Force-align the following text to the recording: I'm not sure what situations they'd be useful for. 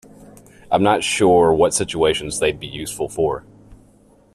I'm 0.71 0.81
not 0.81 1.03
sure 1.03 1.53
what 1.53 1.75
situations 1.75 2.39
they'd 2.39 2.59
be 2.59 2.65
useful 2.65 3.07
for. 3.07 3.43